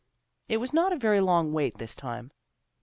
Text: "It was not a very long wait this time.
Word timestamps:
"It 0.49 0.57
was 0.57 0.73
not 0.73 0.91
a 0.91 0.97
very 0.97 1.21
long 1.21 1.53
wait 1.53 1.77
this 1.77 1.93
time. 1.93 2.31